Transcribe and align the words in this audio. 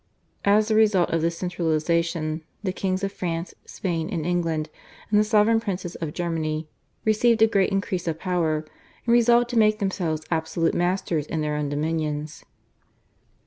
As 0.45 0.71
a 0.71 0.75
result 0.75 1.11
of 1.11 1.21
this 1.21 1.37
centralisation 1.37 2.41
the 2.63 2.73
Kings 2.73 3.03
of 3.03 3.11
France, 3.11 3.53
Spain, 3.65 4.09
and 4.09 4.25
England, 4.25 4.67
and 5.11 5.19
the 5.19 5.23
sovereign 5.23 5.59
princes 5.59 5.93
of 5.93 6.11
Germany 6.13 6.67
received 7.05 7.43
a 7.43 7.45
great 7.45 7.69
increase 7.69 8.07
of 8.07 8.17
power, 8.17 8.65
and 9.05 9.13
resolved 9.13 9.49
to 9.49 9.59
make 9.59 9.77
themselves 9.77 10.25
absolute 10.31 10.73
masters 10.73 11.27
in 11.27 11.41
their 11.41 11.55
own 11.55 11.69
dominions. 11.69 12.43